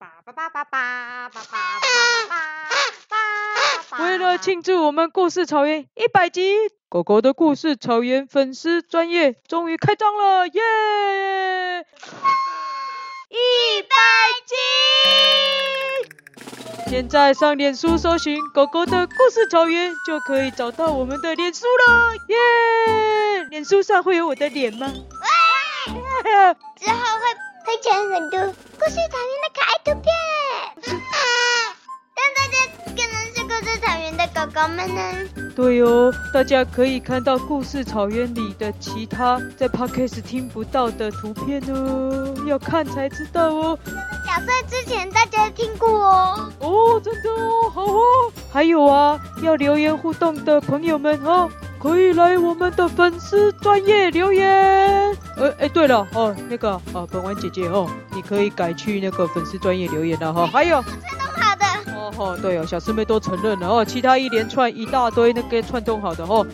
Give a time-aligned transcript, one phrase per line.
[3.98, 6.56] 为了庆祝我们故事草原一百集，
[6.88, 10.62] 狗狗的故事草原粉丝专业终于开张了，耶！
[13.28, 13.94] 一百
[14.46, 14.54] 集！
[16.88, 23.44] 现在上脸书搜寻“狗狗的故事草原”，就可以找到我们的脸书了，耶！
[23.50, 24.86] 脸书上会有我的脸吗？
[24.86, 24.94] 喂！
[26.80, 27.24] 之后会
[27.66, 28.40] 分享很多
[28.80, 30.10] 故事草原的可爱图片。
[34.32, 35.00] 狗狗们呢？
[35.54, 43.78] 对哦，大家可以看到故事草原里的其他在 Podcast 听不到的图片哦，要看才知道哦。
[44.24, 46.50] 小帅之前大家听过哦。
[46.60, 48.00] 哦，真的哦，好哦。
[48.50, 51.50] 还有啊，要留言互动的朋友们哦，
[51.82, 54.69] 可以来我们的粉丝专业留言。
[55.40, 60.46] 哎哎，对了哦，那个啊，本丸姐姐哦，你可以改去那个粉丝专业留言了哈。
[60.46, 60.82] 还有。
[60.82, 61.66] 串通好的
[62.18, 63.84] 哦，对哦，小师妹都承认了哦。
[63.84, 66.46] 其他一连串一大堆那个串通好的哦。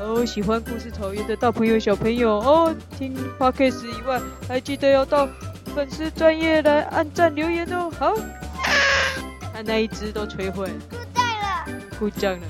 [0.00, 5.28] 哦，喜欢故事草原的大朋友小朋友哦，听 Podcast 以外，还记得要到
[5.74, 7.88] 粉丝专业来按赞留言哦。
[7.98, 8.14] 好，
[9.54, 12.40] 他那一只都摧毁，故障了，故障了。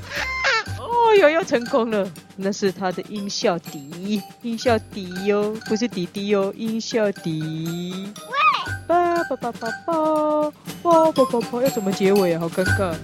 [1.11, 8.13] 哦哟，又成功了，那是他的音效笛，音效笛哟，不是迪迪哟，音效笛。
[8.15, 8.37] 喂，
[8.87, 9.93] 叭叭叭叭叭。
[10.83, 12.39] 哇，爸爸爸要怎么结尾啊？
[12.39, 12.95] 好尴尬。